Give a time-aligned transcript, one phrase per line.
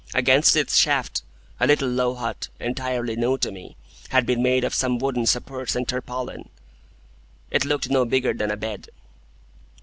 [0.15, 1.21] Against its shaft,
[1.59, 3.75] a little low hut, entirely new to me,
[4.09, 6.49] had been made of some wooden supports and tarpaulin.
[7.51, 8.87] It looked no bigger than a bed.